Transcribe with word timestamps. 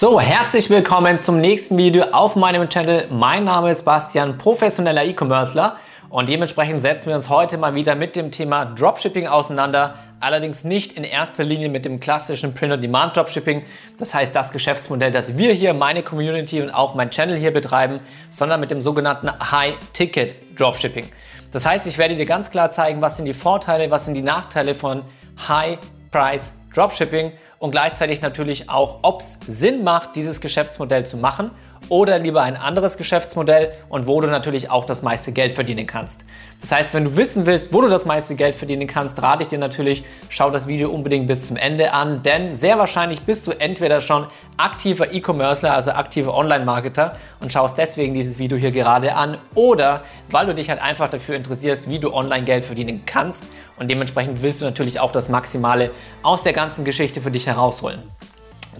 So, 0.00 0.18
herzlich 0.18 0.70
willkommen 0.70 1.20
zum 1.20 1.42
nächsten 1.42 1.76
Video 1.76 2.04
auf 2.04 2.34
meinem 2.34 2.70
Channel. 2.70 3.08
Mein 3.10 3.44
Name 3.44 3.70
ist 3.70 3.84
Bastian, 3.84 4.38
professioneller 4.38 5.04
E-Commercer 5.04 5.76
und 6.08 6.26
dementsprechend 6.26 6.80
setzen 6.80 7.08
wir 7.08 7.16
uns 7.16 7.28
heute 7.28 7.58
mal 7.58 7.74
wieder 7.74 7.94
mit 7.94 8.16
dem 8.16 8.30
Thema 8.30 8.64
Dropshipping 8.64 9.26
auseinander. 9.26 9.96
Allerdings 10.18 10.64
nicht 10.64 10.94
in 10.94 11.04
erster 11.04 11.44
Linie 11.44 11.68
mit 11.68 11.84
dem 11.84 12.00
klassischen 12.00 12.54
Print-on-Demand 12.54 13.14
Dropshipping, 13.14 13.66
das 13.98 14.14
heißt 14.14 14.34
das 14.34 14.52
Geschäftsmodell, 14.52 15.10
das 15.10 15.36
wir 15.36 15.52
hier, 15.52 15.74
meine 15.74 16.02
Community 16.02 16.62
und 16.62 16.70
auch 16.70 16.94
mein 16.94 17.10
Channel 17.10 17.36
hier 17.36 17.52
betreiben, 17.52 18.00
sondern 18.30 18.58
mit 18.60 18.70
dem 18.70 18.80
sogenannten 18.80 19.28
High-Ticket 19.52 20.58
Dropshipping. 20.58 21.10
Das 21.52 21.66
heißt, 21.66 21.86
ich 21.86 21.98
werde 21.98 22.16
dir 22.16 22.24
ganz 22.24 22.50
klar 22.50 22.70
zeigen, 22.70 23.02
was 23.02 23.18
sind 23.18 23.26
die 23.26 23.34
Vorteile, 23.34 23.90
was 23.90 24.06
sind 24.06 24.14
die 24.14 24.22
Nachteile 24.22 24.74
von 24.74 25.02
High-Price 25.46 26.56
Dropshipping 26.74 27.32
und 27.60 27.72
gleichzeitig 27.72 28.22
natürlich 28.22 28.70
auch, 28.70 29.00
ob 29.02 29.20
es 29.20 29.38
Sinn 29.46 29.84
macht, 29.84 30.16
dieses 30.16 30.40
Geschäftsmodell 30.40 31.04
zu 31.04 31.18
machen 31.18 31.50
oder 31.90 32.18
lieber 32.18 32.40
ein 32.40 32.56
anderes 32.56 32.96
Geschäftsmodell 32.96 33.72
und 33.90 34.06
wo 34.06 34.20
du 34.20 34.28
natürlich 34.28 34.70
auch 34.70 34.86
das 34.86 35.02
meiste 35.02 35.32
Geld 35.32 35.52
verdienen 35.52 35.86
kannst. 35.86 36.24
Das 36.60 36.72
heißt, 36.72 36.94
wenn 36.94 37.04
du 37.04 37.16
wissen 37.16 37.46
willst, 37.46 37.72
wo 37.72 37.80
du 37.80 37.88
das 37.88 38.04
meiste 38.04 38.36
Geld 38.36 38.56
verdienen 38.56 38.86
kannst, 38.86 39.20
rate 39.20 39.42
ich 39.42 39.48
dir 39.48 39.58
natürlich, 39.58 40.04
schau 40.28 40.50
das 40.50 40.68
Video 40.68 40.90
unbedingt 40.90 41.26
bis 41.26 41.46
zum 41.46 41.56
Ende 41.56 41.92
an, 41.92 42.22
denn 42.22 42.56
sehr 42.56 42.78
wahrscheinlich 42.78 43.22
bist 43.22 43.46
du 43.46 43.50
entweder 43.50 44.00
schon 44.00 44.26
aktiver 44.56 45.12
E-Commercer, 45.12 45.74
also 45.74 45.90
aktiver 45.90 46.34
Online-Marketer 46.34 47.16
und 47.40 47.52
schaust 47.52 47.76
deswegen 47.76 48.14
dieses 48.14 48.38
Video 48.38 48.56
hier 48.56 48.70
gerade 48.70 49.14
an 49.14 49.38
oder 49.54 50.02
weil 50.30 50.46
du 50.46 50.54
dich 50.54 50.70
halt 50.70 50.80
einfach 50.80 51.10
dafür 51.10 51.34
interessierst, 51.34 51.90
wie 51.90 51.98
du 51.98 52.14
online 52.14 52.44
Geld 52.44 52.64
verdienen 52.64 53.02
kannst 53.04 53.44
und 53.78 53.90
dementsprechend 53.90 54.42
willst 54.42 54.60
du 54.60 54.64
natürlich 54.64 55.00
auch 55.00 55.10
das 55.10 55.28
Maximale 55.28 55.90
aus 56.22 56.44
der 56.44 56.52
ganzen 56.52 56.84
Geschichte 56.84 57.20
für 57.20 57.32
dich 57.32 57.46
herausholen. 57.46 58.00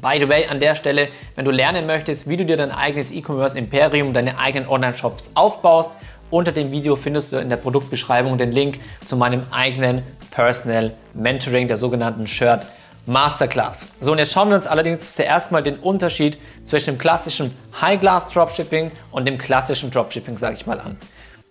By 0.01 0.19
the 0.19 0.29
way, 0.29 0.47
an 0.47 0.61
der 0.61 0.75
Stelle, 0.75 1.09
wenn 1.35 1.45
du 1.45 1.51
lernen 1.51 1.87
möchtest, 1.87 2.29
wie 2.29 2.37
du 2.37 2.45
dir 2.45 2.57
dein 2.57 2.71
eigenes 2.71 3.11
E-Commerce-Imperium, 3.11 4.13
deine 4.13 4.39
eigenen 4.39 4.69
Online-Shops 4.69 5.33
aufbaust, 5.35 5.97
unter 6.31 6.53
dem 6.53 6.71
Video 6.71 6.95
findest 6.95 7.33
du 7.33 7.39
in 7.39 7.49
der 7.49 7.57
Produktbeschreibung 7.57 8.39
den 8.39 8.53
Link 8.53 8.79
zu 9.05 9.17
meinem 9.17 9.47
eigenen 9.51 10.03
Personal 10.31 10.95
Mentoring, 11.13 11.67
der 11.67 11.77
sogenannten 11.77 12.27
Shirt 12.27 12.65
Masterclass. 13.07 13.89
So, 13.99 14.13
und 14.13 14.19
jetzt 14.19 14.33
schauen 14.33 14.49
wir 14.49 14.55
uns 14.55 14.69
allerdings 14.69 15.17
zuerst 15.17 15.51
mal 15.51 15.63
den 15.63 15.77
Unterschied 15.77 16.39
zwischen 16.63 16.95
dem 16.95 16.99
klassischen 16.99 17.51
High-Glass 17.81 18.29
Dropshipping 18.29 18.93
und 19.11 19.27
dem 19.27 19.39
klassischen 19.39 19.91
Dropshipping, 19.91 20.39
sage 20.39 20.55
ich 20.55 20.67
mal, 20.67 20.79
an. 20.79 20.97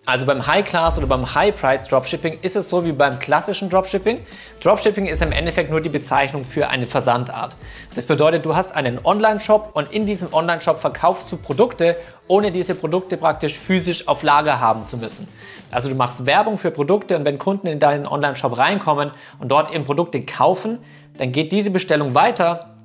Also 0.06 0.24
beim 0.24 0.46
High-Class 0.46 0.96
oder 0.96 1.06
beim 1.06 1.34
High-Price 1.34 1.86
Dropshipping 1.88 2.38
ist 2.40 2.56
es 2.56 2.70
so 2.70 2.84
wie 2.86 2.92
beim 2.92 3.18
klassischen 3.18 3.68
Dropshipping. 3.68 4.20
Dropshipping 4.60 5.04
ist 5.04 5.20
im 5.20 5.30
Endeffekt 5.30 5.70
nur 5.70 5.82
die 5.82 5.90
Bezeichnung 5.90 6.42
für 6.42 6.68
eine 6.68 6.86
Versandart. 6.86 7.54
Das 7.94 8.06
bedeutet, 8.06 8.46
du 8.46 8.56
hast 8.56 8.74
einen 8.74 8.98
Online-Shop 9.04 9.70
und 9.74 9.92
in 9.92 10.06
diesem 10.06 10.32
Online-Shop 10.32 10.80
verkaufst 10.80 11.30
du 11.30 11.36
Produkte, 11.36 11.96
ohne 12.28 12.50
diese 12.50 12.74
Produkte 12.74 13.18
praktisch 13.18 13.58
physisch 13.58 14.08
auf 14.08 14.22
Lager 14.22 14.58
haben 14.58 14.86
zu 14.86 14.96
müssen. 14.96 15.28
Also 15.70 15.90
du 15.90 15.94
machst 15.94 16.24
Werbung 16.24 16.56
für 16.56 16.70
Produkte 16.70 17.14
und 17.14 17.26
wenn 17.26 17.38
Kunden 17.38 17.66
in 17.66 17.78
deinen 17.78 18.06
Online-Shop 18.06 18.56
reinkommen 18.56 19.10
und 19.38 19.48
dort 19.50 19.70
eben 19.70 19.84
Produkte 19.84 20.24
kaufen, 20.24 20.78
dann 21.18 21.30
geht 21.30 21.52
diese 21.52 21.70
Bestellung 21.70 22.14
weiter 22.14 22.79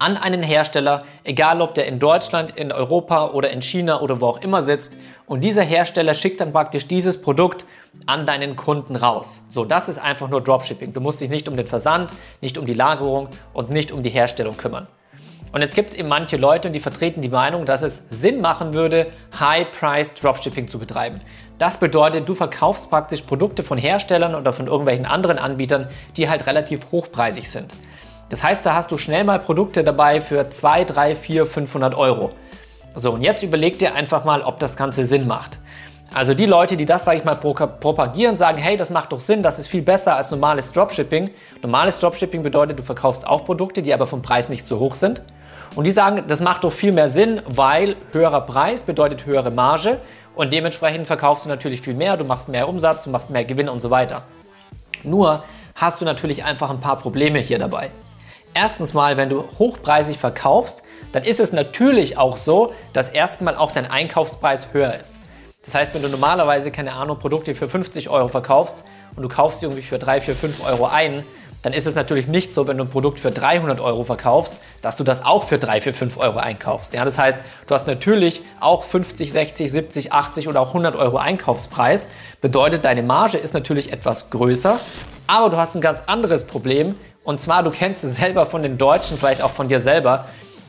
an 0.00 0.16
einen 0.16 0.42
Hersteller, 0.42 1.04
egal 1.24 1.60
ob 1.60 1.74
der 1.74 1.86
in 1.86 1.98
Deutschland, 1.98 2.56
in 2.56 2.72
Europa 2.72 3.28
oder 3.28 3.50
in 3.50 3.62
China 3.62 4.00
oder 4.00 4.20
wo 4.20 4.26
auch 4.26 4.40
immer 4.40 4.62
sitzt. 4.62 4.96
Und 5.26 5.42
dieser 5.44 5.62
Hersteller 5.62 6.14
schickt 6.14 6.40
dann 6.40 6.52
praktisch 6.52 6.88
dieses 6.88 7.20
Produkt 7.20 7.66
an 8.06 8.24
deinen 8.24 8.56
Kunden 8.56 8.96
raus. 8.96 9.42
So, 9.48 9.64
das 9.64 9.88
ist 9.88 9.98
einfach 9.98 10.28
nur 10.28 10.40
Dropshipping. 10.40 10.92
Du 10.92 11.00
musst 11.00 11.20
dich 11.20 11.28
nicht 11.28 11.48
um 11.48 11.56
den 11.56 11.66
Versand, 11.66 12.12
nicht 12.40 12.56
um 12.56 12.64
die 12.64 12.74
Lagerung 12.74 13.28
und 13.52 13.70
nicht 13.70 13.92
um 13.92 14.02
die 14.02 14.10
Herstellung 14.10 14.56
kümmern. 14.56 14.88
Und 15.52 15.62
jetzt 15.62 15.74
gibt 15.74 15.90
es 15.90 15.96
eben 15.96 16.08
manche 16.08 16.36
Leute, 16.36 16.70
die 16.70 16.80
vertreten 16.80 17.20
die 17.20 17.28
Meinung, 17.28 17.66
dass 17.66 17.82
es 17.82 18.06
Sinn 18.08 18.40
machen 18.40 18.72
würde, 18.72 19.08
High-Price 19.38 20.14
Dropshipping 20.14 20.68
zu 20.68 20.78
betreiben. 20.78 21.20
Das 21.58 21.78
bedeutet, 21.78 22.28
du 22.28 22.34
verkaufst 22.34 22.88
praktisch 22.88 23.22
Produkte 23.22 23.62
von 23.62 23.76
Herstellern 23.76 24.34
oder 24.34 24.52
von 24.52 24.66
irgendwelchen 24.68 25.06
anderen 25.06 25.38
Anbietern, 25.38 25.88
die 26.16 26.30
halt 26.30 26.46
relativ 26.46 26.90
hochpreisig 26.92 27.50
sind. 27.50 27.74
Das 28.30 28.42
heißt, 28.44 28.64
da 28.64 28.74
hast 28.74 28.90
du 28.90 28.96
schnell 28.96 29.24
mal 29.24 29.40
Produkte 29.40 29.84
dabei 29.84 30.20
für 30.20 30.48
2, 30.48 30.84
3, 30.84 31.16
4, 31.16 31.46
500 31.46 31.94
Euro. 31.94 32.30
So, 32.94 33.12
und 33.12 33.22
jetzt 33.22 33.42
überleg 33.42 33.78
dir 33.78 33.94
einfach 33.94 34.24
mal, 34.24 34.42
ob 34.42 34.60
das 34.60 34.76
Ganze 34.76 35.04
Sinn 35.04 35.26
macht. 35.26 35.58
Also 36.14 36.34
die 36.34 36.46
Leute, 36.46 36.76
die 36.76 36.86
das, 36.86 37.04
sage 37.04 37.18
ich 37.18 37.24
mal, 37.24 37.36
propagieren, 37.36 38.36
sagen, 38.36 38.58
hey, 38.58 38.76
das 38.76 38.90
macht 38.90 39.12
doch 39.12 39.20
Sinn, 39.20 39.42
das 39.42 39.58
ist 39.58 39.68
viel 39.68 39.82
besser 39.82 40.16
als 40.16 40.30
normales 40.30 40.72
Dropshipping. 40.72 41.30
Normales 41.62 42.00
Dropshipping 42.00 42.42
bedeutet, 42.42 42.78
du 42.78 42.82
verkaufst 42.82 43.26
auch 43.26 43.44
Produkte, 43.44 43.82
die 43.82 43.92
aber 43.92 44.06
vom 44.06 44.22
Preis 44.22 44.48
nicht 44.48 44.64
so 44.64 44.78
hoch 44.78 44.94
sind. 44.94 45.22
Und 45.76 45.84
die 45.84 45.92
sagen, 45.92 46.24
das 46.26 46.40
macht 46.40 46.64
doch 46.64 46.72
viel 46.72 46.90
mehr 46.90 47.08
Sinn, 47.08 47.42
weil 47.46 47.94
höherer 48.12 48.40
Preis 48.40 48.82
bedeutet 48.82 49.26
höhere 49.26 49.50
Marge 49.50 50.00
und 50.34 50.52
dementsprechend 50.52 51.06
verkaufst 51.06 51.44
du 51.44 51.48
natürlich 51.48 51.80
viel 51.80 51.94
mehr, 51.94 52.16
du 52.16 52.24
machst 52.24 52.48
mehr 52.48 52.68
Umsatz, 52.68 53.04
du 53.04 53.10
machst 53.10 53.30
mehr 53.30 53.44
Gewinn 53.44 53.68
und 53.68 53.80
so 53.80 53.90
weiter. 53.90 54.22
Nur 55.04 55.44
hast 55.76 56.00
du 56.00 56.04
natürlich 56.04 56.44
einfach 56.44 56.70
ein 56.70 56.80
paar 56.80 56.96
Probleme 56.96 57.38
hier 57.38 57.58
dabei. 57.58 57.90
Erstens 58.54 58.94
mal, 58.94 59.16
wenn 59.16 59.28
du 59.28 59.44
hochpreisig 59.58 60.18
verkaufst, 60.18 60.82
dann 61.12 61.24
ist 61.24 61.40
es 61.40 61.52
natürlich 61.52 62.18
auch 62.18 62.36
so, 62.36 62.72
dass 62.92 63.08
erstmal 63.08 63.56
auch 63.56 63.70
dein 63.70 63.90
Einkaufspreis 63.90 64.68
höher 64.72 64.94
ist. 64.94 65.20
Das 65.64 65.74
heißt, 65.74 65.94
wenn 65.94 66.02
du 66.02 66.08
normalerweise, 66.08 66.70
keine 66.70 66.92
Ahnung, 66.94 67.18
Produkte 67.18 67.54
für 67.54 67.68
50 67.68 68.08
Euro 68.08 68.28
verkaufst 68.28 68.82
und 69.14 69.22
du 69.22 69.28
kaufst 69.28 69.60
sie 69.60 69.66
irgendwie 69.66 69.82
für 69.82 69.98
3, 69.98 70.20
4, 70.20 70.34
5 70.34 70.64
Euro 70.64 70.86
ein, 70.86 71.24
dann 71.62 71.72
ist 71.72 71.86
es 71.86 71.94
natürlich 71.94 72.26
nicht 72.26 72.52
so, 72.52 72.66
wenn 72.66 72.78
du 72.78 72.84
ein 72.84 72.88
Produkt 72.88 73.20
für 73.20 73.30
300 73.30 73.80
Euro 73.80 74.02
verkaufst, 74.04 74.54
dass 74.80 74.96
du 74.96 75.04
das 75.04 75.24
auch 75.24 75.44
für 75.44 75.58
3, 75.58 75.82
4, 75.82 75.94
5 75.94 76.16
Euro 76.16 76.38
einkaufst. 76.38 76.94
Ja, 76.94 77.04
das 77.04 77.18
heißt, 77.18 77.44
du 77.66 77.74
hast 77.74 77.86
natürlich 77.86 78.42
auch 78.60 78.82
50, 78.82 79.30
60, 79.30 79.70
70, 79.70 80.12
80 80.12 80.48
oder 80.48 80.60
auch 80.60 80.68
100 80.68 80.96
Euro 80.96 81.18
Einkaufspreis. 81.18 82.08
Bedeutet, 82.40 82.84
deine 82.84 83.02
Marge 83.02 83.36
ist 83.36 83.52
natürlich 83.52 83.92
etwas 83.92 84.30
größer, 84.30 84.80
aber 85.26 85.50
du 85.50 85.58
hast 85.58 85.74
ein 85.74 85.82
ganz 85.82 86.02
anderes 86.06 86.44
Problem, 86.44 86.94
und 87.24 87.40
zwar, 87.40 87.62
du 87.62 87.70
kennst 87.70 88.04
es 88.04 88.16
selber 88.16 88.46
von 88.46 88.62
den 88.62 88.78
Deutschen, 88.78 89.18
vielleicht 89.18 89.42
auch 89.42 89.50
von 89.50 89.68
dir 89.68 89.80
selber. 89.80 90.26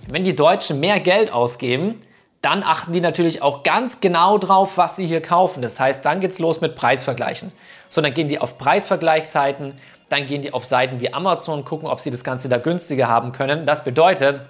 Wenn 0.08 0.24
die 0.24 0.36
Deutschen 0.36 0.80
mehr 0.80 1.00
Geld 1.00 1.32
ausgeben, 1.32 2.02
dann 2.42 2.64
achten 2.64 2.92
die 2.92 3.02
natürlich 3.02 3.42
auch 3.42 3.64
ganz 3.64 4.02
genau 4.02 4.38
drauf, 4.38 4.78
was 4.78 4.96
sie 4.96 5.06
hier 5.06 5.22
kaufen. 5.22 5.62
Das 5.62 5.80
heißt, 5.80 6.04
dann 6.04 6.20
geht 6.20 6.32
es 6.32 6.40
los 6.40 6.60
mit 6.60 6.76
Preisvergleichen. 6.76 7.52
So, 7.88 8.02
dann 8.02 8.14
gehen 8.14 8.28
die 8.28 8.40
auf 8.40 8.58
Preisvergleichsseiten, 8.58 9.76
dann 10.10 10.26
gehen 10.26 10.42
die 10.42 10.54
auf 10.54 10.66
Seiten 10.66 11.00
wie 11.00 11.14
Amazon, 11.14 11.64
gucken, 11.64 11.88
ob 11.88 12.00
sie 12.00 12.10
das 12.10 12.24
Ganze 12.24 12.50
da 12.50 12.58
günstiger 12.58 13.08
haben 13.08 13.32
können. 13.32 13.66
Das 13.66 13.84
bedeutet, 13.84 14.42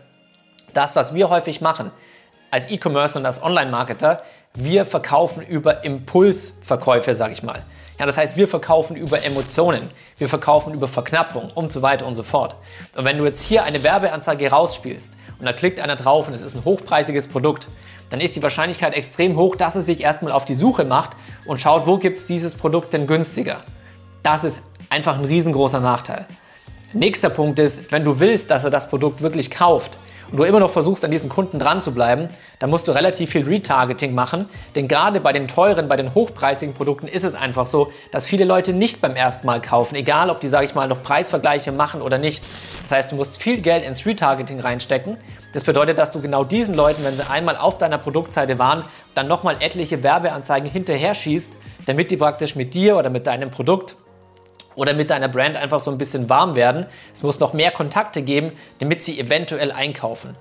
das, 0.74 0.96
was 0.96 1.14
wir 1.14 1.30
häufig 1.30 1.60
machen 1.60 1.92
als 2.50 2.72
E-Commerce 2.72 3.18
und 3.18 3.26
als 3.26 3.44
Online-Marketer, 3.44 4.24
wir 4.54 4.86
verkaufen 4.86 5.46
über 5.46 5.84
Impulsverkäufe, 5.84 7.14
sage 7.14 7.34
ich 7.34 7.44
mal. 7.44 7.62
Ja, 8.02 8.08
das 8.08 8.18
heißt, 8.18 8.36
wir 8.36 8.48
verkaufen 8.48 8.96
über 8.96 9.24
Emotionen, 9.24 9.88
wir 10.18 10.28
verkaufen 10.28 10.74
über 10.74 10.88
Verknappung 10.88 11.52
und 11.54 11.72
so 11.72 11.84
weiter 11.84 12.08
und 12.08 12.16
so 12.16 12.24
fort. 12.24 12.56
Und 12.96 13.06
wenn 13.06 13.16
du 13.16 13.26
jetzt 13.26 13.44
hier 13.44 13.64
eine 13.64 13.84
Werbeanzeige 13.84 14.50
rausspielst 14.50 15.18
und 15.38 15.46
da 15.46 15.54
klickt 15.54 15.80
einer 15.80 15.96
drauf 15.96 16.28
und 16.28 16.34
es 16.34 16.42
ist 16.42 16.56
ein 16.56 16.66
hochpreisiges 16.66 17.28
Produkt, 17.28 17.68
dann 18.10 18.20
ist 18.20 18.36
die 18.36 18.42
Wahrscheinlichkeit 18.42 18.96
extrem 18.96 19.38
hoch, 19.38 19.56
dass 19.56 19.76
er 19.76 19.84
sich 19.84 20.02
erstmal 20.02 20.32
auf 20.32 20.46
die 20.46 20.56
Suche 20.56 20.84
macht 20.84 21.12
und 21.46 21.62
schaut, 21.62 21.86
wo 21.86 22.00
gibt 22.00 22.18
es 22.18 22.26
dieses 22.26 22.56
Produkt 22.56 22.92
denn 22.92 23.06
günstiger. 23.06 23.62
Das 24.24 24.46
ist 24.46 24.64
einfach 24.90 25.20
ein 25.20 25.26
riesengroßer 25.26 25.80
Nachteil. 25.80 26.26
Nächster 26.94 27.30
Punkt 27.30 27.60
ist, 27.60 27.92
wenn 27.92 28.04
du 28.04 28.20
willst, 28.20 28.50
dass 28.50 28.64
er 28.64 28.72
das 28.72 28.90
Produkt 28.90 29.22
wirklich 29.22 29.52
kauft, 29.52 30.00
und 30.32 30.38
du 30.38 30.44
immer 30.44 30.60
noch 30.60 30.70
versuchst, 30.70 31.04
an 31.04 31.12
diesem 31.12 31.30
Kunden 31.30 31.60
dran 31.60 31.82
zu 31.82 31.94
bleiben, 31.94 32.30
dann 32.60 32.70
musst 32.70 32.88
du 32.88 32.92
relativ 32.92 33.32
viel 33.32 33.44
Retargeting 33.44 34.16
machen. 34.16 34.48
Denn 34.76 34.88
gerade 34.88 35.20
bei 35.20 35.34
den 35.34 35.48
teuren, 35.48 35.88
bei 35.88 35.98
den 35.98 36.16
hochpreisigen 36.16 36.74
Produkten 36.74 37.08
ist 37.08 37.24
es 37.24 37.36
einfach 37.36 37.68
so, 37.68 37.92
dass 38.12 38.28
viele 38.28 38.46
Leute 38.46 38.74
nicht 38.74 39.02
beim 39.02 39.16
ersten 39.16 39.46
Mal 39.46 39.62
kaufen, 39.62 39.96
egal 39.96 40.30
ob 40.30 40.40
die, 40.40 40.48
sage 40.48 40.66
ich 40.66 40.76
mal, 40.76 40.88
noch 40.88 41.04
Preisvergleiche 41.04 41.72
machen 41.72 42.02
oder 42.02 42.18
nicht. 42.18 42.44
Das 42.82 42.92
heißt, 42.92 43.12
du 43.12 43.16
musst 43.16 43.42
viel 43.42 43.62
Geld 43.62 43.84
ins 43.84 44.06
Retargeting 44.06 44.60
reinstecken. 44.60 45.18
Das 45.54 45.64
bedeutet, 45.64 45.98
dass 45.98 46.12
du 46.12 46.22
genau 46.22 46.44
diesen 46.44 46.76
Leuten, 46.76 47.04
wenn 47.04 47.18
sie 47.18 47.30
einmal 47.30 47.58
auf 47.58 47.78
deiner 47.78 47.98
Produktseite 47.98 48.58
waren, 48.58 48.84
dann 49.14 49.28
nochmal 49.28 49.58
etliche 49.60 50.02
Werbeanzeigen 50.02 50.70
hinterher 50.70 51.14
schießt, 51.14 51.54
damit 51.86 52.10
die 52.10 52.18
praktisch 52.18 52.56
mit 52.56 52.74
dir 52.74 52.98
oder 52.98 53.10
mit 53.10 53.28
deinem 53.28 53.50
Produkt 53.50 53.96
oder 54.76 54.94
mit 54.94 55.10
deiner 55.10 55.28
Brand 55.28 55.58
einfach 55.58 55.80
so 55.80 55.92
ein 55.92 55.98
bisschen 55.98 56.30
warm 56.30 56.56
werden. 56.56 56.86
Es 57.14 57.24
muss 57.24 57.40
noch 57.40 57.54
mehr 57.54 57.72
Kontakte 57.72 58.22
geben, 58.22 58.52
damit 58.80 59.04
sie 59.04 59.20
eventuell 59.20 59.72
einkaufen. 59.72 60.36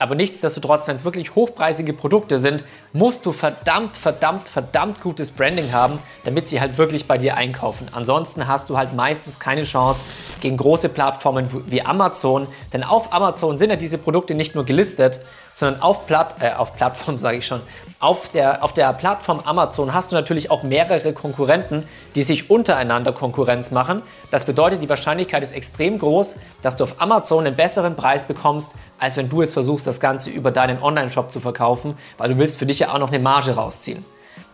Aber 0.00 0.14
nichtsdestotrotz, 0.14 0.86
wenn 0.86 0.94
es 0.94 1.04
wirklich 1.04 1.34
hochpreisige 1.34 1.92
Produkte 1.92 2.38
sind, 2.38 2.62
musst 2.92 3.26
du 3.26 3.32
verdammt, 3.32 3.96
verdammt, 3.96 4.48
verdammt 4.48 5.00
gutes 5.00 5.30
Branding 5.32 5.72
haben, 5.72 5.98
damit 6.24 6.48
sie 6.48 6.60
halt 6.60 6.78
wirklich 6.78 7.06
bei 7.08 7.18
dir 7.18 7.36
einkaufen. 7.36 7.88
Ansonsten 7.92 8.46
hast 8.46 8.70
du 8.70 8.78
halt 8.78 8.94
meistens 8.94 9.40
keine 9.40 9.64
Chance 9.64 10.04
gegen 10.40 10.56
große 10.56 10.88
Plattformen 10.88 11.48
wie 11.66 11.82
Amazon. 11.82 12.46
Denn 12.72 12.84
auf 12.84 13.12
Amazon 13.12 13.58
sind 13.58 13.70
ja 13.70 13.76
diese 13.76 13.98
Produkte 13.98 14.34
nicht 14.34 14.54
nur 14.54 14.64
gelistet, 14.64 15.20
sondern 15.54 15.82
auf, 15.82 16.06
Platt, 16.06 16.36
äh, 16.40 16.52
auf 16.52 16.74
Plattform 16.74 17.18
sage 17.18 17.38
ich 17.38 17.46
schon, 17.46 17.60
auf 18.00 18.28
der, 18.28 18.62
auf 18.62 18.72
der 18.72 18.92
Plattform 18.92 19.40
Amazon 19.44 19.92
hast 19.92 20.12
du 20.12 20.16
natürlich 20.16 20.50
auch 20.52 20.62
mehrere 20.62 21.12
Konkurrenten, 21.12 21.82
die 22.14 22.22
sich 22.22 22.48
untereinander 22.48 23.12
Konkurrenz 23.12 23.72
machen. 23.72 24.02
Das 24.30 24.44
bedeutet, 24.44 24.82
die 24.82 24.88
Wahrscheinlichkeit 24.88 25.42
ist 25.42 25.52
extrem 25.52 25.98
groß, 25.98 26.36
dass 26.62 26.76
du 26.76 26.84
auf 26.84 27.00
Amazon 27.00 27.46
einen 27.46 27.56
besseren 27.56 27.96
Preis 27.96 28.24
bekommst, 28.24 28.70
als 29.00 29.16
wenn 29.16 29.28
du 29.28 29.42
jetzt 29.42 29.52
versuchst, 29.54 29.86
das 29.86 29.98
Ganze 29.98 30.30
über 30.30 30.52
deinen 30.52 30.80
Online-Shop 30.80 31.32
zu 31.32 31.40
verkaufen, 31.40 31.98
weil 32.18 32.28
du 32.28 32.38
willst 32.38 32.58
für 32.58 32.66
dich 32.66 32.78
ja 32.78 32.94
auch 32.94 32.98
noch 32.98 33.08
eine 33.08 33.18
Marge 33.18 33.56
rausziehen. 33.56 34.04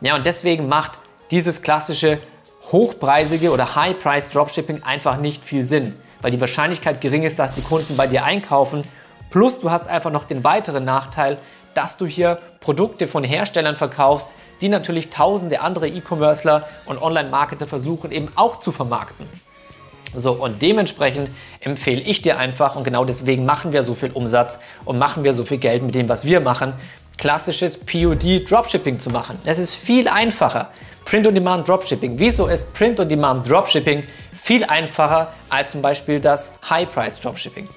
Ja, 0.01 0.17
und 0.17 0.25
deswegen 0.25 0.69
macht 0.69 0.93
dieses 1.31 1.63
klassische 1.63 2.19
hochpreisige 2.73 3.51
oder 3.51 3.75
High-Price 3.75 4.31
Dropshipping 4.31 4.83
einfach 4.83 5.19
nicht 5.19 5.45
viel 5.45 5.65
Sinn, 5.65 5.95
weil 6.23 6.31
die 6.31 6.41
Wahrscheinlichkeit 6.41 7.01
gering 7.01 7.23
ist, 7.23 7.39
dass 7.39 7.53
die 7.53 7.63
Kunden 7.63 7.97
bei 7.97 8.07
dir 8.07 8.25
einkaufen. 8.25 8.83
Plus 9.31 9.61
du 9.61 9.71
hast 9.71 9.89
einfach 9.89 10.11
noch 10.11 10.25
den 10.25 10.45
weiteren 10.45 10.85
Nachteil, 10.85 11.39
dass 11.75 11.97
du 11.97 12.07
hier 12.07 12.39
Produkte 12.61 13.07
von 13.07 13.25
Herstellern 13.25 13.77
verkaufst, 13.77 14.29
die 14.61 14.69
natürlich 14.69 15.11
tausende 15.11 15.61
andere 15.61 15.89
E-Commercer 15.89 16.67
und 16.87 17.03
Online-Marketer 17.03 17.67
versuchen 17.67 18.13
eben 18.13 18.29
auch 18.37 18.61
zu 18.61 18.73
vermarkten. 18.73 19.27
So, 20.17 20.33
und 20.33 20.63
dementsprechend 20.63 21.31
empfehle 21.61 22.01
ich 22.01 22.23
dir 22.23 22.39
einfach, 22.39 22.77
und 22.77 22.85
genau 22.85 23.05
deswegen 23.05 23.45
machen 23.45 23.73
wir 23.73 23.83
so 23.83 23.95
viel 23.95 24.13
Umsatz 24.13 24.61
und 24.85 24.99
machen 24.99 25.25
wir 25.25 25.33
so 25.33 25.45
viel 25.45 25.59
Geld 25.59 25.83
mit 25.83 25.95
dem, 25.95 26.09
was 26.09 26.25
wir 26.25 26.41
machen, 26.41 26.73
klassisches 27.19 27.79
POD 27.79 28.49
Dropshipping 28.49 29.01
zu 29.01 29.11
machen. 29.11 29.39
Es 29.45 29.59
ist 29.59 29.75
viel 29.75 30.09
einfacher. 30.09 30.71
Print-on-Demand 31.05 31.69
Dropshipping. 31.69 32.19
Wieso 32.19 32.47
ist 32.47 32.73
Print-on-Demand 32.73 33.49
Dropshipping 33.49 34.05
viel 34.33 34.65
einfacher 34.65 35.33
als 35.51 35.73
zum 35.73 35.83
Beispiel 35.83 36.19
das 36.19 36.59
High-Price 36.69 37.21
Dropshipping? 37.21 37.69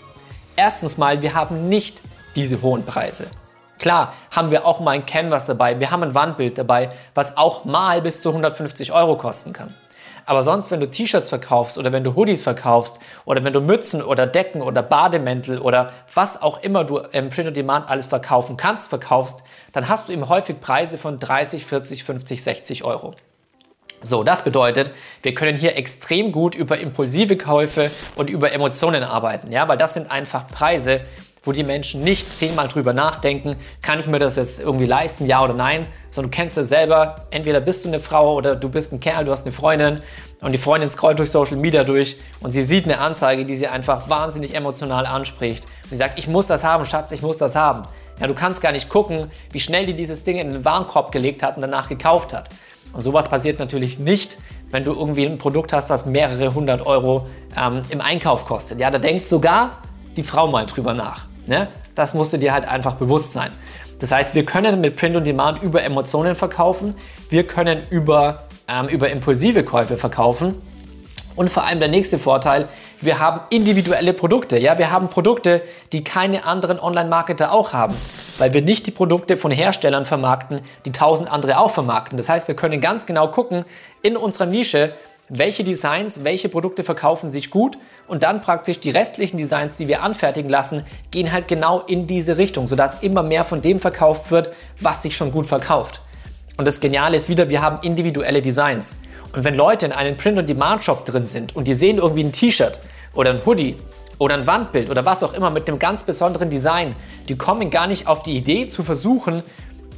Erstens 0.56 0.98
mal, 0.98 1.22
wir 1.22 1.34
haben 1.34 1.68
nicht 1.68 2.02
diese 2.36 2.62
hohen 2.62 2.86
Preise. 2.86 3.28
Klar, 3.80 4.14
haben 4.32 4.50
wir 4.50 4.66
auch 4.66 4.80
mal 4.80 4.92
ein 4.92 5.06
Canvas 5.06 5.46
dabei, 5.46 5.80
wir 5.80 5.92
haben 5.92 6.04
ein 6.04 6.16
Wandbild 6.16 6.58
dabei, 6.58 6.92
was 7.14 7.38
auch 7.38 7.66
mal 7.66 8.02
bis 8.02 8.22
zu 8.22 8.30
150 8.30 8.94
Euro 8.94 9.18
kosten 9.18 9.54
kann. 9.54 9.76
Aber 10.26 10.44
sonst, 10.44 10.72
wenn 10.72 10.82
du 10.82 10.88
T-Shirts 10.88 11.30
verkaufst 11.30 11.78
oder 11.78 11.94
wenn 11.94 12.04
du 12.04 12.16
Hoodies 12.16 12.42
verkaufst 12.42 13.00
oder 13.24 13.44
wenn 13.44 13.54
du 13.54 13.62
Mützen 13.62 14.04
oder 14.04 14.28
Decken 14.28 14.62
oder 14.62 14.84
Bademäntel 14.84 15.58
oder 15.60 15.92
was 16.14 16.42
auch 16.42 16.62
immer 16.64 16.84
du 16.84 16.98
im 16.98 17.30
Print 17.30 17.48
on 17.48 17.54
Demand 17.54 17.90
alles 17.90 18.08
verkaufen 18.08 18.58
kannst, 18.58 18.90
verkaufst, 18.90 19.44
dann 19.74 19.90
hast 19.90 20.08
du 20.08 20.14
eben 20.14 20.30
häufig 20.30 20.60
Preise 20.60 20.98
von 20.98 21.20
30, 21.20 21.66
40, 21.66 22.04
50, 22.04 22.44
60 22.44 22.84
Euro. 22.84 23.14
So, 24.04 24.24
das 24.24 24.44
bedeutet, 24.44 24.92
wir 25.24 25.34
können 25.34 25.58
hier 25.58 25.76
extrem 25.76 26.32
gut 26.32 26.54
über 26.54 26.80
impulsive 26.80 27.36
Käufe 27.36 27.90
und 28.16 28.30
über 28.30 28.52
Emotionen 28.52 29.04
arbeiten, 29.04 29.52
ja, 29.52 29.68
weil 29.68 29.78
das 29.78 29.96
sind 29.96 30.12
einfach 30.12 30.48
Preise, 30.48 31.02
wo 31.48 31.52
die 31.52 31.64
Menschen 31.64 32.04
nicht 32.04 32.38
zehnmal 32.38 32.68
drüber 32.68 32.94
nachdenken, 32.94 33.56
kann 33.82 34.00
ich 34.00 34.06
mir 34.06 34.20
das 34.20 34.36
jetzt 34.36 34.60
irgendwie 34.60 34.86
leisten, 34.86 35.26
ja 35.26 35.44
oder 35.44 35.54
nein, 35.54 35.88
sondern 36.12 36.30
du 36.30 36.36
kennst 36.36 36.58
es 36.58 36.70
selber, 36.70 37.26
entweder 37.32 37.62
bist 37.62 37.86
du 37.86 37.88
eine 37.88 38.00
Frau 38.00 38.36
oder 38.36 38.56
du 38.56 38.70
bist 38.70 38.92
ein 38.92 39.00
Kerl, 39.00 39.26
du 39.26 39.32
hast 39.32 39.46
eine 39.46 39.54
Freundin 39.54 40.02
und 40.42 40.52
die 40.52 40.58
Freundin 40.58 40.90
scrollt 40.90 41.18
durch 41.18 41.32
Social 41.32 41.58
Media 41.58 41.84
durch 41.84 42.18
und 42.42 42.52
sie 42.52 42.64
sieht 42.64 42.84
eine 42.84 43.00
Anzeige, 43.00 43.46
die 43.46 43.56
sie 43.56 43.68
einfach 43.68 44.10
wahnsinnig 44.10 44.54
emotional 44.54 45.06
anspricht. 45.06 45.66
Sie 45.90 45.96
sagt, 45.96 46.20
ich 46.20 46.28
muss 46.28 46.48
das 46.48 46.64
haben, 46.64 46.86
Schatz, 46.86 47.12
ich 47.14 47.22
muss 47.22 47.38
das 47.38 47.56
haben. 47.56 47.88
Ja, 48.20 48.28
du 48.28 48.34
kannst 48.34 48.62
gar 48.62 48.72
nicht 48.72 48.90
gucken, 48.90 49.32
wie 49.52 49.60
schnell 49.60 49.86
die 49.86 49.94
dieses 49.94 50.24
Ding 50.24 50.38
in 50.38 50.52
den 50.52 50.66
Warenkorb 50.66 51.12
gelegt 51.12 51.44
hat 51.44 51.56
und 51.56 51.62
danach 51.62 51.88
gekauft 51.88 52.34
hat. 52.34 52.50
Und 52.94 53.04
sowas 53.04 53.30
passiert 53.30 53.60
natürlich 53.60 54.00
nicht, 54.00 54.38
wenn 54.72 54.84
du 54.84 54.94
irgendwie 54.94 55.26
ein 55.26 55.38
Produkt 55.38 55.74
hast, 55.74 55.90
was 55.90 56.06
mehrere 56.06 56.54
hundert 56.54 56.86
Euro 56.86 57.28
ähm, 57.56 57.84
im 57.90 58.02
Einkauf 58.02 58.46
kostet. 58.46 58.80
Ja, 58.80 58.90
da 58.90 58.98
denkt 58.98 59.28
sogar 59.28 59.78
die 60.16 60.24
Frau 60.24 60.48
mal 60.48 60.66
drüber 60.66 60.94
nach. 60.94 61.28
Ne? 61.46 61.68
Das 61.96 62.14
musst 62.14 62.34
du 62.34 62.38
dir 62.38 62.54
halt 62.54 62.68
einfach 62.68 62.96
bewusst 62.96 63.34
sein. 63.34 63.52
Das 64.00 64.12
heißt, 64.12 64.36
wir 64.36 64.46
können 64.46 64.82
mit 64.82 64.96
Print 64.96 65.16
on 65.16 65.24
Demand 65.24 65.62
über 65.64 65.84
Emotionen 65.84 66.36
verkaufen, 66.36 66.96
wir 67.30 67.48
können 67.48 67.82
über, 67.90 68.44
ähm, 68.68 68.88
über 68.88 69.10
impulsive 69.10 69.64
Käufe 69.64 69.98
verkaufen 69.98 70.62
und 71.38 71.50
vor 71.50 71.64
allem 71.64 71.80
der 71.80 71.88
nächste 71.88 72.20
Vorteil, 72.20 72.68
wir 73.00 73.20
haben 73.20 73.42
individuelle 73.52 74.14
Produkte. 74.14 74.60
Ja, 74.60 74.78
wir 74.78 74.92
haben 74.92 75.10
Produkte, 75.10 75.62
die 75.94 76.04
keine 76.04 76.44
anderen 76.44 76.80
Online-Marketer 76.80 77.54
auch 77.54 77.72
haben, 77.72 77.96
weil 78.40 78.54
wir 78.54 78.62
nicht 78.64 78.88
die 78.88 78.92
Produkte 78.92 79.38
von 79.38 79.52
Herstellern 79.52 80.06
vermarkten, 80.06 80.62
die 80.84 80.92
tausend 80.92 81.32
andere 81.32 81.60
auch 81.60 81.72
vermarkten. 81.72 82.18
Das 82.18 82.28
heißt, 82.28 82.48
wir 82.48 82.56
können 82.56 82.82
ganz 82.82 83.06
genau 83.06 83.30
gucken 83.30 83.64
in 84.02 84.18
unserer 84.18 84.48
Nische, 84.48 84.94
welche 85.30 85.64
Designs, 85.64 86.24
welche 86.24 86.50
Produkte 86.50 86.84
verkaufen 86.84 87.30
sich 87.30 87.52
gut 87.52 87.78
und 88.08 88.24
dann 88.24 88.42
praktisch 88.42 88.80
die 88.80 88.90
restlichen 88.90 89.38
Designs, 89.38 89.78
die 89.78 89.88
wir 89.88 90.02
anfertigen 90.02 90.50
lassen, 90.50 90.86
gehen 91.12 91.32
halt 91.32 91.48
genau 91.48 91.82
in 91.82 92.08
diese 92.08 92.38
Richtung, 92.38 92.66
sodass 92.66 93.04
immer 93.04 93.22
mehr 93.24 93.44
von 93.44 93.62
dem 93.62 93.80
verkauft 93.80 94.32
wird, 94.32 94.50
was 94.80 95.04
sich 95.04 95.16
schon 95.16 95.32
gut 95.32 95.46
verkauft. 95.46 96.02
Und 96.58 96.66
das 96.66 96.80
Geniale 96.80 97.16
ist 97.16 97.30
wieder, 97.30 97.50
wir 97.50 97.62
haben 97.62 97.80
individuelle 97.84 98.42
Designs. 98.42 99.02
Und 99.34 99.44
wenn 99.44 99.56
Leute 99.56 99.86
in 99.86 99.92
einem 99.92 100.18
Print-on-Demand-Shop 100.18 101.06
drin 101.06 101.28
sind 101.28 101.56
und 101.56 101.68
die 101.68 101.74
sehen 101.74 101.98
irgendwie 101.98 102.24
ein 102.24 102.32
T-Shirt 102.32 102.80
oder 103.14 103.32
ein 103.32 103.42
Hoodie 103.46 103.76
oder 104.20 104.36
ein 104.36 104.48
Wandbild 104.48 104.90
oder 104.90 105.06
was 105.06 105.24
auch 105.24 105.34
immer 105.34 105.50
mit 105.50 105.68
einem 105.68 105.80
ganz 105.80 106.04
besonderen 106.04 106.50
Design, 106.50 106.96
die 107.30 107.38
kommen 107.38 107.70
gar 107.70 107.88
nicht 107.88 108.08
auf 108.08 108.24
die 108.24 108.36
Idee 108.36 108.68
zu 108.68 108.84
versuchen, 108.84 109.44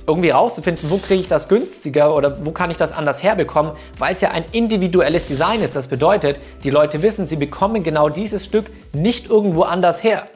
irgendwie 0.08 0.32
rauszufinden, 0.32 0.90
wo 0.90 0.98
kriege 0.98 1.22
ich 1.22 1.28
das 1.28 1.48
günstiger 1.48 2.16
oder 2.16 2.44
wo 2.46 2.52
kann 2.52 2.72
ich 2.72 2.78
das 2.78 2.92
anders 2.92 3.22
herbekommen, 3.22 3.74
weil 4.00 4.12
es 4.12 4.22
ja 4.22 4.32
ein 4.32 4.44
individuelles 4.52 5.26
Design 5.26 5.62
ist. 5.62 5.76
Das 5.76 5.88
bedeutet, 5.88 6.40
die 6.64 6.72
Leute 6.72 7.04
wissen, 7.04 7.28
sie 7.28 7.36
bekommen 7.36 7.84
genau 7.84 8.10
dieses 8.10 8.44
Stück 8.44 8.72
nicht 8.92 9.30
irgendwo 9.30 9.62
anders 9.62 10.04
her. 10.04 10.28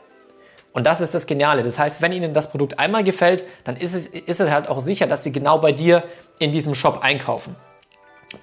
Und 0.73 0.85
das 0.85 1.01
ist 1.01 1.13
das 1.13 1.25
Geniale. 1.27 1.63
Das 1.63 1.77
heißt, 1.77 2.01
wenn 2.01 2.11
Ihnen 2.13 2.33
das 2.33 2.49
Produkt 2.49 2.79
einmal 2.79 3.03
gefällt, 3.03 3.43
dann 3.63 3.75
ist 3.75 3.93
es, 3.93 4.07
ist 4.07 4.39
es 4.39 4.49
halt 4.49 4.69
auch 4.69 4.81
sicher, 4.81 5.05
dass 5.07 5.23
Sie 5.23 5.31
genau 5.31 5.59
bei 5.59 5.71
dir 5.71 6.03
in 6.39 6.51
diesem 6.51 6.73
Shop 6.73 6.99
einkaufen. 7.01 7.55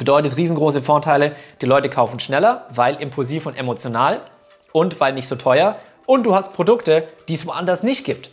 Bedeutet 0.00 0.38
riesengroße 0.38 0.81
Vorteile. 0.81 1.37
Die 1.61 1.67
Leute 1.67 1.91
kaufen 1.91 2.20
schneller, 2.20 2.64
weil 2.70 2.94
impulsiv 2.94 3.44
und 3.44 3.58
emotional 3.58 4.23
und 4.73 4.99
weil 4.99 5.12
nicht 5.12 5.29
so 5.29 5.37
teuer. 5.37 5.76
Und 6.06 6.25
du 6.25 6.35
hast 6.35 6.55
Produkte, 6.55 7.06
die 7.29 7.35
es 7.35 7.44
woanders 7.47 7.82
nicht 7.82 8.06
gibt. 8.06 8.31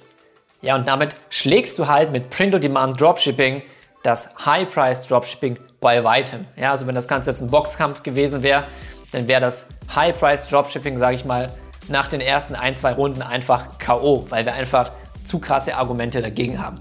Ja, 0.61 0.77
und 0.77 0.87
damit 0.87 1.17
schlägst 1.29 1.77
du 1.77 1.87
halt 1.87 2.13
mit 2.13 2.29
Print-on-Demand 2.29 3.01
Dropshipping 3.01 3.63
das 4.01 4.33
High-Price 4.45 5.07
Dropshipping 5.07 5.59
bei 5.81 6.05
weitem. 6.05 6.45
Ja, 6.55 6.71
also 6.71 6.87
wenn 6.87 6.95
das 6.95 7.09
Ganze 7.09 7.31
jetzt 7.31 7.41
ein 7.41 7.51
Boxkampf 7.51 8.01
gewesen 8.01 8.43
wäre, 8.43 8.63
dann 9.11 9.27
wäre 9.27 9.41
das 9.41 9.67
High-Price 9.93 10.47
Dropshipping, 10.47 10.97
sage 10.97 11.17
ich 11.17 11.25
mal, 11.25 11.51
nach 11.89 12.07
den 12.07 12.21
ersten 12.21 12.55
ein, 12.55 12.75
zwei 12.75 12.93
Runden 12.93 13.21
einfach 13.21 13.77
K.O., 13.77 14.25
weil 14.29 14.45
wir 14.45 14.53
einfach 14.53 14.93
zu 15.25 15.39
krasse 15.39 15.75
Argumente 15.75 16.21
dagegen 16.21 16.63
haben. 16.63 16.79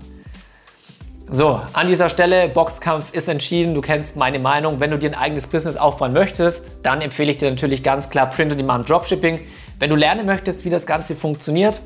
So, 1.28 1.60
an 1.72 1.86
dieser 1.86 2.08
Stelle, 2.08 2.48
Boxkampf 2.48 3.12
ist 3.12 3.28
entschieden. 3.28 3.74
Du 3.74 3.80
kennst 3.80 4.16
meine 4.16 4.38
Meinung. 4.38 4.78
Wenn 4.78 4.90
du 4.90 4.98
dir 4.98 5.10
ein 5.10 5.14
eigenes 5.14 5.46
Business 5.46 5.76
aufbauen 5.76 6.12
möchtest, 6.12 6.70
dann 6.82 7.00
empfehle 7.00 7.30
ich 7.30 7.38
dir 7.38 7.50
natürlich 7.50 7.82
ganz 7.82 8.10
klar 8.10 8.30
Print-on-Demand 8.30 8.88
Dropshipping. 8.88 9.40
Wenn 9.78 9.90
du 9.90 9.96
lernen 9.96 10.26
möchtest, 10.26 10.64
wie 10.64 10.70
das 10.70 10.86
Ganze 10.86 11.16
funktioniert, 11.16 11.80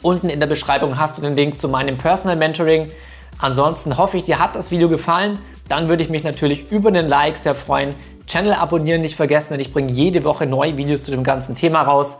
Unten 0.00 0.28
in 0.28 0.38
der 0.38 0.46
Beschreibung 0.46 0.96
hast 0.96 1.18
du 1.18 1.22
den 1.22 1.34
Link 1.34 1.58
zu 1.58 1.68
meinem 1.68 1.98
Personal 1.98 2.36
Mentoring. 2.36 2.88
Ansonsten 3.38 3.98
hoffe 3.98 4.18
ich, 4.18 4.24
dir 4.24 4.38
hat 4.38 4.54
das 4.54 4.70
Video 4.70 4.88
gefallen. 4.88 5.38
Dann 5.68 5.88
würde 5.88 6.04
ich 6.04 6.08
mich 6.08 6.22
natürlich 6.22 6.70
über 6.70 6.92
den 6.92 7.08
Like 7.08 7.36
sehr 7.36 7.56
freuen. 7.56 7.94
Channel 8.26 8.52
abonnieren 8.52 9.00
nicht 9.00 9.16
vergessen, 9.16 9.54
denn 9.54 9.60
ich 9.60 9.72
bringe 9.72 9.92
jede 9.92 10.22
Woche 10.22 10.46
neue 10.46 10.76
Videos 10.76 11.02
zu 11.02 11.10
dem 11.10 11.24
ganzen 11.24 11.56
Thema 11.56 11.82
raus. 11.82 12.18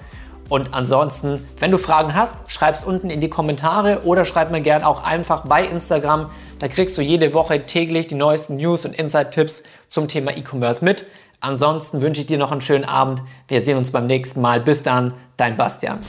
Und 0.48 0.72
ansonsten, 0.72 1.46
wenn 1.58 1.70
du 1.70 1.78
Fragen 1.78 2.14
hast, 2.14 2.50
schreib 2.50 2.74
es 2.74 2.84
unten 2.84 3.10
in 3.10 3.20
die 3.20 3.28
Kommentare 3.28 4.02
oder 4.04 4.24
schreib 4.24 4.50
mir 4.50 4.62
gerne 4.62 4.86
auch 4.86 5.04
einfach 5.04 5.46
bei 5.46 5.64
Instagram. 5.64 6.30
Da 6.58 6.68
kriegst 6.68 6.96
du 6.96 7.02
jede 7.02 7.34
Woche 7.34 7.66
täglich 7.66 8.06
die 8.06 8.14
neuesten 8.14 8.56
News 8.56 8.84
und 8.84 8.94
Insight-Tipps 8.94 9.64
zum 9.88 10.08
Thema 10.08 10.36
E-Commerce 10.36 10.84
mit. 10.84 11.04
Ansonsten 11.40 12.00
wünsche 12.00 12.22
ich 12.22 12.26
dir 12.26 12.38
noch 12.38 12.50
einen 12.50 12.62
schönen 12.62 12.84
Abend. 12.84 13.22
Wir 13.46 13.60
sehen 13.60 13.76
uns 13.76 13.92
beim 13.92 14.06
nächsten 14.06 14.40
Mal. 14.40 14.60
Bis 14.60 14.82
dann, 14.82 15.14
dein 15.36 15.56
Bastian. 15.56 16.00